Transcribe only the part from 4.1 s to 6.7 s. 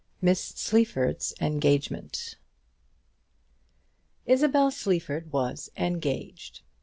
Isabel Sleaford was "engaged."